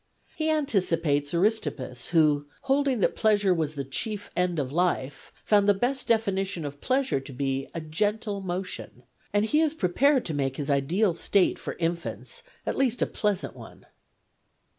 He 0.35 0.49
anticipates 0.49 1.31
Aristippus, 1.31 2.09
who, 2.09 2.47
holding 2.61 3.01
that 3.01 3.15
pleasure 3.15 3.53
was 3.53 3.75
the 3.75 3.83
chief 3.83 4.31
end 4.35 4.57
of 4.57 4.71
life, 4.71 5.31
found 5.45 5.69
the 5.69 5.75
best 5.75 6.07
definition 6.07 6.65
of 6.65 6.81
pleasure 6.81 7.19
to 7.19 7.31
be' 7.31 7.67
a 7.75 7.81
gentle 7.81 8.41
motion,' 8.41 9.03
and 9.31 9.45
he 9.45 9.61
is 9.61 9.75
prepared 9.75 10.25
to 10.25 10.33
make 10.33 10.57
his 10.57 10.71
ideal 10.71 11.13
state 11.13 11.59
for 11.59 11.73
infants 11.73 12.41
at 12.65 12.75
least 12.79 13.03
a 13.03 13.05
pleasant 13.05 13.55
one. 13.55 13.85